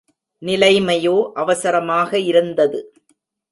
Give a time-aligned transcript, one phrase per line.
[0.41, 1.31] நிலைமையோ
[1.33, 2.79] அவசரமாக இருந்தது.